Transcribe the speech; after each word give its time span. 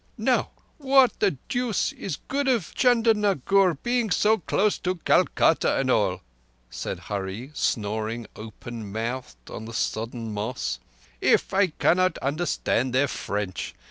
"Now 0.17 0.49
what 0.79 1.19
the 1.19 1.37
deuce 1.47 1.91
is 1.91 2.17
good 2.27 2.47
of 2.47 2.73
Chandernagore 2.73 3.75
being 3.83 4.09
so 4.09 4.39
close 4.39 4.79
to 4.79 4.95
Calcutta 4.95 5.77
and 5.77 5.91
all," 5.91 6.21
said 6.71 7.01
Hurree, 7.01 7.51
snoring 7.53 8.25
open 8.35 8.91
mouthed 8.91 9.51
on 9.51 9.65
the 9.65 9.73
sodden 9.75 10.33
moss, 10.33 10.79
"if 11.21 11.53
I 11.53 11.67
cannot 11.67 12.17
understand 12.17 12.95
their 12.95 13.07
French? 13.07 13.75